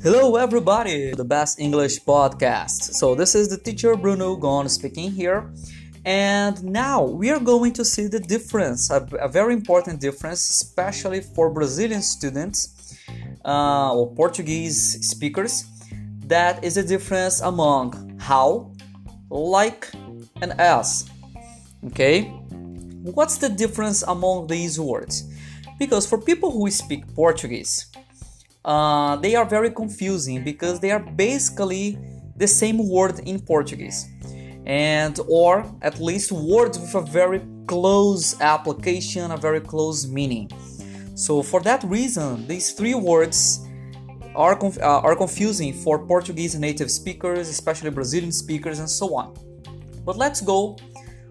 Hello, 0.00 0.36
everybody, 0.36 1.10
the 1.10 1.24
best 1.24 1.58
English 1.58 1.98
podcast. 2.04 2.94
So, 2.94 3.16
this 3.16 3.34
is 3.34 3.48
the 3.48 3.58
teacher 3.58 3.96
Bruno 3.96 4.36
Gon 4.36 4.68
speaking 4.68 5.10
here. 5.10 5.50
And 6.04 6.62
now 6.62 7.02
we 7.02 7.30
are 7.30 7.40
going 7.40 7.72
to 7.72 7.84
see 7.84 8.06
the 8.06 8.20
difference, 8.20 8.90
a, 8.90 9.04
a 9.20 9.26
very 9.26 9.54
important 9.54 10.00
difference, 10.00 10.48
especially 10.50 11.20
for 11.20 11.50
Brazilian 11.50 12.00
students 12.00 12.96
uh, 13.44 13.92
or 13.92 14.14
Portuguese 14.14 15.04
speakers. 15.04 15.64
That 16.26 16.62
is 16.62 16.76
a 16.76 16.84
difference 16.84 17.40
among 17.40 18.20
how, 18.20 18.70
like, 19.30 19.90
and 20.40 20.52
as. 20.60 21.10
Okay? 21.86 22.22
What's 23.02 23.38
the 23.38 23.48
difference 23.48 24.04
among 24.06 24.46
these 24.46 24.78
words? 24.78 25.24
Because 25.76 26.06
for 26.06 26.18
people 26.18 26.52
who 26.52 26.70
speak 26.70 27.02
Portuguese, 27.16 27.90
uh, 28.68 29.16
they 29.16 29.34
are 29.34 29.46
very 29.46 29.70
confusing 29.70 30.44
because 30.44 30.78
they 30.78 30.90
are 30.90 31.00
basically 31.00 31.98
the 32.36 32.46
same 32.46 32.86
word 32.86 33.18
in 33.20 33.40
Portuguese, 33.40 34.06
and 34.66 35.18
or 35.26 35.64
at 35.80 35.98
least 36.00 36.30
words 36.30 36.78
with 36.78 36.94
a 36.94 37.00
very 37.00 37.40
close 37.66 38.38
application, 38.40 39.30
a 39.30 39.38
very 39.38 39.60
close 39.60 40.06
meaning. 40.06 40.50
So 41.14 41.42
for 41.42 41.60
that 41.62 41.82
reason, 41.82 42.46
these 42.46 42.72
three 42.72 42.94
words 42.94 43.66
are, 44.36 44.54
conf- 44.54 44.78
uh, 44.78 45.00
are 45.00 45.16
confusing 45.16 45.72
for 45.72 45.98
Portuguese 45.98 46.54
native 46.54 46.90
speakers, 46.90 47.48
especially 47.48 47.90
Brazilian 47.90 48.32
speakers, 48.32 48.80
and 48.80 48.88
so 48.88 49.16
on. 49.16 49.34
But 50.04 50.18
let's 50.18 50.42
go 50.42 50.76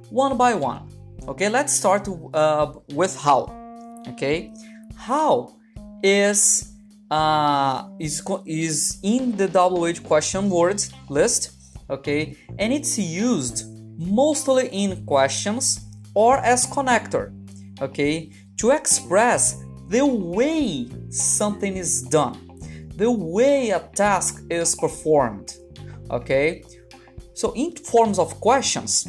one 0.09 0.38
by 0.38 0.56
one. 0.56 0.90
Okay, 1.28 1.50
let's 1.50 1.72
start 1.72 2.09
uh, 2.34 2.73
with 2.94 3.16
how. 3.16 3.54
Okay, 4.08 4.52
how 4.95 5.56
is 6.02 6.73
uh, 7.09 7.89
is 8.00 8.22
is 8.45 9.00
in 9.03 9.36
the 9.38 9.47
WH 9.47 10.03
question 10.03 10.50
words 10.50 10.91
list. 11.09 11.52
Okay, 11.89 12.36
and 12.59 12.73
it's 12.73 12.97
used 12.99 13.66
mostly 13.97 14.67
in 14.67 15.05
questions 15.05 15.80
or 16.14 16.38
as 16.38 16.66
connector. 16.67 17.33
Okay, 17.81 18.31
to 18.58 18.72
express 18.72 19.64
the 19.88 20.05
way 20.05 20.89
something 21.09 21.77
is 21.77 22.02
done, 22.02 22.36
the 22.95 23.09
way 23.09 23.69
a 23.69 23.80
task 23.95 24.44
is 24.49 24.75
performed. 24.75 25.53
Okay, 26.11 26.64
so 27.33 27.53
in 27.53 27.71
forms 27.75 28.19
of 28.19 28.39
questions, 28.42 29.08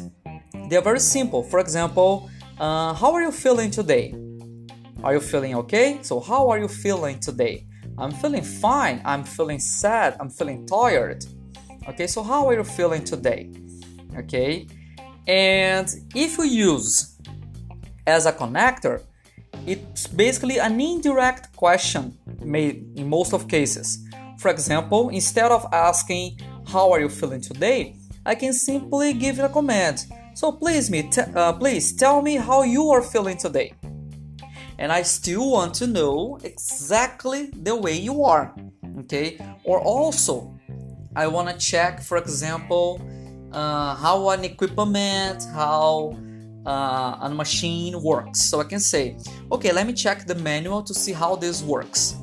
they 0.69 0.77
are 0.77 0.81
very 0.81 0.99
simple. 0.99 1.43
For 1.43 1.59
example, 1.59 2.29
uh, 2.59 2.93
how 2.93 3.13
are 3.13 3.21
you 3.21 3.31
feeling 3.31 3.71
today? 3.71 4.13
Are 5.03 5.13
you 5.13 5.21
feeling 5.21 5.55
okay? 5.55 5.99
So, 6.01 6.19
how 6.19 6.49
are 6.49 6.59
you 6.59 6.67
feeling 6.67 7.19
today? 7.19 7.65
I'm 7.99 8.11
feeling 8.11 8.43
fine. 8.43 9.01
I'm 9.03 9.23
feeling 9.25 9.59
sad. 9.59 10.15
I'm 10.19 10.29
feeling 10.29 10.65
tired. 10.65 11.25
Okay, 11.89 12.07
so 12.07 12.23
how 12.23 12.47
are 12.47 12.53
you 12.53 12.63
feeling 12.63 13.03
today? 13.03 13.51
Okay, 14.17 14.67
and 15.27 15.87
if 16.15 16.37
you 16.37 16.45
use 16.45 17.17
as 18.07 18.25
a 18.25 18.31
connector, 18.31 19.03
it's 19.65 20.07
basically 20.07 20.59
an 20.59 20.79
indirect 20.79 21.55
question 21.55 22.17
made 22.41 22.85
in 22.95 23.09
most 23.09 23.33
of 23.33 23.47
cases. 23.47 24.07
For 24.37 24.49
example, 24.49 25.09
instead 25.09 25.51
of 25.51 25.65
asking 25.73 26.39
how 26.67 26.91
are 26.91 27.01
you 27.01 27.09
feeling 27.09 27.41
today, 27.41 27.95
I 28.25 28.35
can 28.35 28.53
simply 28.53 29.13
give 29.13 29.39
a 29.39 29.49
command. 29.49 30.05
So 30.35 30.53
please 30.53 30.89
me, 30.89 31.03
t- 31.03 31.21
uh, 31.35 31.53
please 31.53 31.93
tell 31.93 32.21
me 32.21 32.37
how 32.37 32.63
you 32.63 32.89
are 32.91 33.01
feeling 33.01 33.37
today 33.37 33.73
and 34.79 34.93
I 34.93 35.01
still 35.03 35.51
want 35.51 35.73
to 35.75 35.87
know 35.87 36.39
exactly 36.41 37.47
the 37.47 37.75
way 37.75 37.93
you 37.93 38.23
are. 38.23 38.55
Okay, 38.99 39.37
or 39.65 39.79
also 39.81 40.57
I 41.15 41.27
want 41.27 41.49
to 41.49 41.57
check, 41.57 42.01
for 42.01 42.17
example, 42.17 43.01
uh, 43.51 43.95
how 43.95 44.29
an 44.29 44.45
equipment, 44.45 45.43
how 45.53 46.17
uh, 46.65 47.17
a 47.21 47.29
machine 47.29 48.01
works. 48.01 48.39
So 48.39 48.61
I 48.61 48.63
can 48.63 48.79
say, 48.79 49.17
okay, 49.51 49.73
let 49.73 49.85
me 49.85 49.93
check 49.93 50.25
the 50.25 50.35
manual 50.35 50.81
to 50.83 50.93
see 50.93 51.11
how 51.11 51.35
this 51.35 51.61
works. 51.61 52.15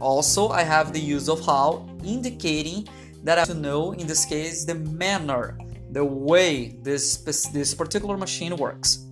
Also, 0.00 0.48
I 0.48 0.62
have 0.62 0.92
the 0.92 1.00
use 1.00 1.28
of 1.28 1.44
how, 1.46 1.86
indicating 2.04 2.88
that 3.22 3.38
I 3.38 3.42
have 3.42 3.48
to 3.48 3.54
know, 3.54 3.92
in 3.92 4.06
this 4.06 4.24
case, 4.24 4.64
the 4.64 4.74
manner, 4.74 5.56
the 5.92 6.04
way 6.04 6.76
this, 6.82 7.18
this 7.52 7.74
particular 7.74 8.16
machine 8.16 8.56
works 8.56 9.04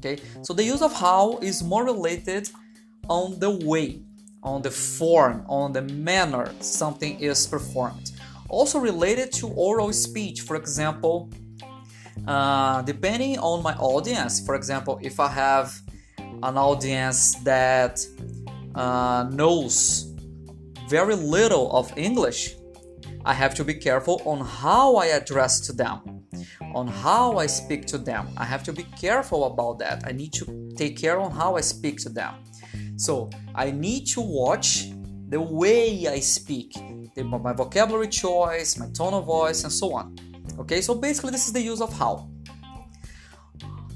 okay? 0.00 0.20
So 0.42 0.52
the 0.52 0.64
use 0.64 0.82
of 0.82 0.92
how 0.92 1.38
is 1.38 1.62
more 1.62 1.84
related 1.84 2.50
on 3.08 3.38
the 3.38 3.50
way 3.50 4.02
on 4.42 4.62
the 4.62 4.70
form 4.70 5.44
on 5.48 5.72
the 5.72 5.82
manner 5.82 6.50
something 6.60 7.20
is 7.20 7.46
performed. 7.46 8.12
Also 8.48 8.78
related 8.78 9.32
to 9.32 9.48
oral 9.48 9.92
speech 9.92 10.40
for 10.40 10.56
example 10.56 11.30
uh, 12.26 12.82
depending 12.82 13.38
on 13.38 13.62
my 13.62 13.74
audience. 13.74 14.40
For 14.44 14.54
example 14.54 14.98
if 15.02 15.20
i 15.20 15.28
have 15.28 15.78
an 16.42 16.56
audience 16.56 17.34
that 17.44 18.00
uh, 18.74 19.28
knows 19.30 20.14
very 20.88 21.14
little 21.14 21.70
of 21.72 21.92
english 21.96 22.56
i 23.24 23.32
have 23.32 23.54
to 23.54 23.64
be 23.64 23.74
careful 23.74 24.20
on 24.24 24.44
how 24.44 24.96
i 24.96 25.06
address 25.06 25.60
to 25.60 25.72
them 25.72 26.19
on 26.74 26.86
how 26.86 27.38
I 27.38 27.46
speak 27.46 27.86
to 27.86 27.98
them. 27.98 28.28
I 28.36 28.44
have 28.44 28.62
to 28.64 28.72
be 28.72 28.84
careful 29.00 29.44
about 29.44 29.78
that. 29.80 30.02
I 30.06 30.12
need 30.12 30.32
to 30.34 30.72
take 30.76 30.96
care 30.96 31.18
on 31.18 31.30
how 31.30 31.56
I 31.56 31.60
speak 31.60 31.98
to 32.00 32.08
them. 32.08 32.34
So 32.96 33.30
I 33.54 33.70
need 33.70 34.06
to 34.08 34.20
watch 34.20 34.90
the 35.28 35.40
way 35.40 36.06
I 36.08 36.20
speak, 36.20 36.74
the, 37.14 37.24
my 37.24 37.52
vocabulary 37.52 38.08
choice, 38.08 38.76
my 38.76 38.88
tone 38.90 39.14
of 39.14 39.24
voice, 39.24 39.64
and 39.64 39.72
so 39.72 39.94
on. 39.94 40.16
Okay, 40.58 40.80
so 40.80 40.94
basically, 40.94 41.30
this 41.30 41.46
is 41.46 41.52
the 41.52 41.62
use 41.62 41.80
of 41.80 41.96
how. 41.96 42.28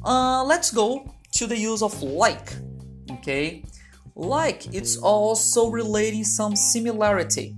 Uh, 0.04 0.44
let's 0.44 0.70
go 0.70 1.12
to 1.32 1.46
the 1.46 1.56
use 1.56 1.82
of 1.82 2.00
like. 2.02 2.54
Okay, 3.10 3.64
like 4.14 4.72
it's 4.72 4.96
also 4.96 5.70
relating 5.70 6.24
some 6.24 6.54
similarity. 6.54 7.56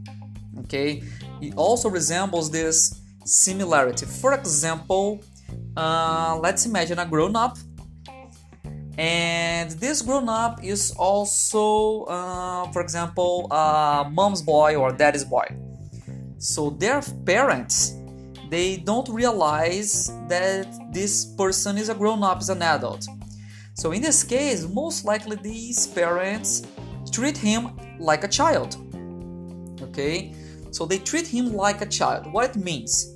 Okay, 0.60 1.02
it 1.40 1.54
also 1.56 1.88
resembles 1.90 2.50
this 2.50 3.02
similarity. 3.26 4.06
For 4.06 4.32
example, 4.32 5.20
uh, 5.76 6.38
let's 6.40 6.64
imagine 6.64 6.98
a 6.98 7.06
grown 7.06 7.36
up, 7.36 7.58
and 8.96 9.70
this 9.72 10.00
grown 10.00 10.28
up 10.28 10.64
is 10.64 10.92
also, 10.96 12.04
uh, 12.04 12.72
for 12.72 12.80
example, 12.80 13.46
a 13.50 14.08
mom's 14.10 14.40
boy 14.40 14.76
or 14.76 14.92
daddy's 14.92 15.24
boy. 15.24 15.46
So 16.38 16.70
their 16.70 17.02
parents 17.24 17.96
they 18.48 18.76
don't 18.76 19.08
realize 19.08 20.12
that 20.28 20.68
this 20.92 21.24
person 21.24 21.78
is 21.78 21.88
a 21.88 21.94
grown 21.94 22.22
up, 22.22 22.40
is 22.40 22.48
an 22.48 22.62
adult. 22.62 23.06
So 23.74 23.92
in 23.92 24.02
this 24.02 24.22
case, 24.22 24.66
most 24.68 25.04
likely 25.04 25.36
these 25.36 25.86
parents 25.86 26.62
treat 27.10 27.36
him 27.36 27.70
like 27.98 28.24
a 28.24 28.28
child. 28.28 28.76
Okay, 29.82 30.34
so 30.70 30.86
they 30.86 30.98
treat 30.98 31.26
him 31.26 31.52
like 31.52 31.80
a 31.80 31.86
child. 31.86 32.32
What 32.32 32.50
it 32.50 32.56
means? 32.56 33.15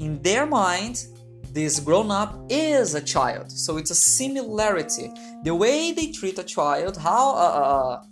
In 0.00 0.20
their 0.22 0.46
mind, 0.46 1.06
this 1.52 1.78
grown 1.78 2.10
up 2.10 2.34
is 2.48 2.94
a 2.94 3.00
child. 3.00 3.52
So 3.52 3.76
it's 3.76 3.90
a 3.90 3.94
similarity. 3.94 5.12
The 5.44 5.54
way 5.54 5.92
they 5.92 6.10
treat 6.10 6.38
a 6.38 6.42
child, 6.42 6.96
how 6.96 7.34
uh, 7.34 7.38
uh, 7.38 7.76
uh, 7.76 8.02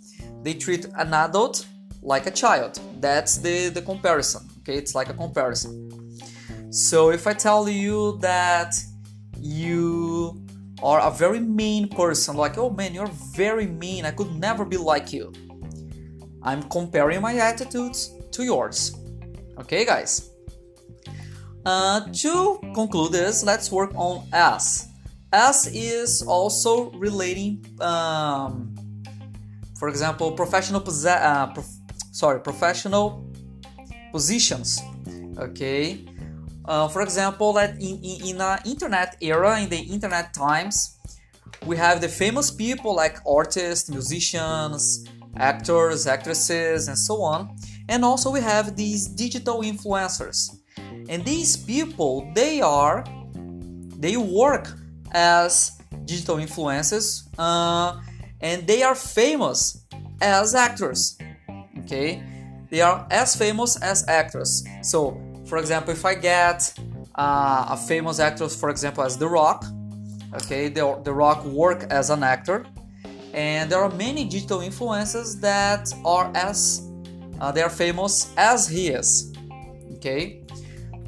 they 0.43 0.53
treat 0.53 0.85
an 0.95 1.13
adult 1.13 1.65
like 2.01 2.27
a 2.27 2.31
child. 2.31 2.79
That's 2.99 3.37
the, 3.37 3.69
the 3.69 3.81
comparison. 3.81 4.47
Okay, 4.59 4.75
it's 4.75 4.93
like 4.93 5.09
a 5.09 5.13
comparison. 5.13 5.89
So 6.71 7.09
if 7.09 7.25
I 7.25 7.33
tell 7.33 7.67
you 7.67 8.19
that 8.21 8.75
you 9.39 10.45
are 10.83 11.01
a 11.01 11.11
very 11.11 11.39
mean 11.39 11.89
person, 11.89 12.37
like, 12.37 12.57
oh 12.59 12.69
man, 12.69 12.93
you're 12.93 13.13
very 13.35 13.65
mean, 13.65 14.05
I 14.05 14.11
could 14.11 14.31
never 14.35 14.63
be 14.63 14.77
like 14.77 15.11
you. 15.11 15.33
I'm 16.43 16.61
comparing 16.63 17.21
my 17.21 17.35
attitudes 17.37 18.13
to 18.31 18.43
yours. 18.43 18.95
Okay, 19.57 19.85
guys? 19.85 20.28
Uh, 21.69 22.01
to 22.11 22.59
conclude 22.73 23.11
this, 23.11 23.43
let's 23.43 23.71
work 23.71 23.91
on 23.93 24.27
S. 24.33 24.87
S 25.31 25.67
is 25.67 26.23
also 26.23 26.89
relating, 26.93 27.63
um, 27.79 28.73
for 29.77 29.87
example, 29.87 30.31
professional 30.31 30.81
uh, 30.81 31.53
prof- 31.53 31.67
sorry, 32.11 32.39
professional 32.39 33.23
positions. 34.11 34.81
Okay. 35.37 36.03
Uh, 36.65 36.87
for 36.87 37.03
example, 37.03 37.53
that 37.53 37.75
in, 37.75 37.99
in, 38.01 38.39
in 38.41 38.57
internet 38.65 39.15
era, 39.21 39.61
in 39.61 39.69
the 39.69 39.77
internet 39.77 40.33
times, 40.33 40.97
we 41.67 41.77
have 41.77 42.01
the 42.01 42.09
famous 42.09 42.49
people 42.49 42.95
like 42.95 43.19
artists, 43.27 43.91
musicians, 43.91 45.05
actors, 45.37 46.07
actresses, 46.07 46.87
and 46.87 46.97
so 46.97 47.21
on. 47.21 47.55
And 47.87 48.03
also 48.03 48.31
we 48.31 48.41
have 48.41 48.75
these 48.75 49.05
digital 49.05 49.61
influencers 49.61 50.58
and 51.09 51.25
these 51.25 51.57
people 51.57 52.31
they 52.33 52.61
are 52.61 53.03
they 53.97 54.15
work 54.15 54.65
as 55.11 55.81
digital 56.05 56.37
influencers 56.37 57.27
uh, 57.37 57.99
and 58.39 58.65
they 58.65 58.81
are 58.81 58.95
famous 58.95 59.85
as 60.21 60.55
actors 60.55 61.17
okay 61.79 62.23
they 62.69 62.81
are 62.81 63.05
as 63.09 63.35
famous 63.35 63.81
as 63.81 64.07
actors. 64.07 64.63
So, 64.81 65.19
for 65.45 65.57
example, 65.57 65.91
if 65.91 66.05
I 66.05 66.13
get 66.15 66.71
uh, 67.15 67.67
a 67.69 67.77
famous 67.77 68.19
actor, 68.19 68.47
for 68.47 68.69
example, 68.69 69.03
as 69.03 69.17
The 69.17 69.27
Rock, 69.27 69.65
okay, 70.35 70.69
the, 70.69 71.01
the 71.03 71.11
Rock 71.11 71.43
work 71.45 71.83
as 71.89 72.11
an 72.11 72.23
actor, 72.23 72.65
and 73.33 73.71
there 73.71 73.79
are 73.79 73.91
many 73.91 74.25
digital 74.25 74.59
influencers 74.59 75.39
that 75.41 75.91
are 76.05 76.31
as 76.35 76.87
uh, 77.41 77.51
they 77.51 77.61
are 77.61 77.69
famous 77.69 78.33
as 78.37 78.67
he 78.67 78.89
is. 78.89 79.33
Okay, 79.95 80.43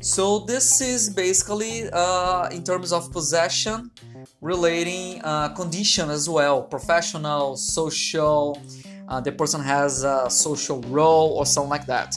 so 0.02 0.40
this 0.40 0.82
is 0.82 1.10
basically 1.10 1.90
uh, 1.92 2.50
in 2.50 2.64
terms 2.64 2.92
of 2.92 3.12
possession 3.12 3.92
relating 4.42 5.22
uh, 5.24 5.50
condition 5.50 6.10
as 6.10 6.28
well, 6.28 6.64
professional, 6.64 7.56
social. 7.56 8.62
Uh, 9.08 9.20
the 9.20 9.32
person 9.32 9.62
has 9.62 10.04
a 10.04 10.30
social 10.30 10.82
role 10.84 11.34
or 11.38 11.46
something 11.46 11.70
like 11.70 11.86
that. 11.86 12.16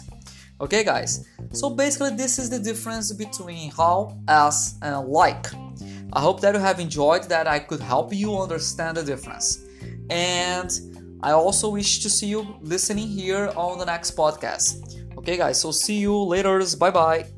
Okay, 0.61 0.85
guys. 0.85 1.27
So 1.53 1.69
basically, 1.69 2.11
this 2.11 2.39
is 2.39 2.49
the 2.49 2.59
difference 2.59 3.13
between 3.13 3.71
how, 3.73 4.17
as, 4.29 4.79
and 4.83 5.09
like. 5.09 5.47
I 6.13 6.21
hope 6.21 6.41
that 6.41 6.55
you 6.55 6.61
have 6.61 6.79
enjoyed. 6.79 7.25
That 7.25 7.47
I 7.47 7.59
could 7.59 7.81
help 7.81 8.15
you 8.15 8.39
understand 8.39 8.97
the 8.97 9.03
difference. 9.03 9.65
And 10.11 10.71
I 11.23 11.33
also 11.33 11.71
wish 11.71 12.01
to 12.01 12.11
see 12.11 12.29
you 12.29 12.57
listening 12.61 13.09
here 13.09 13.53
on 13.57 13.79
the 13.79 13.85
next 13.85 14.17
podcast. 14.17 14.97
Okay, 15.19 15.37
guys, 15.37 15.61
so 15.61 15.73
see 15.73 15.99
you 15.99 16.17
later. 16.17 16.63
Bye 16.79 16.91
bye. 16.91 17.34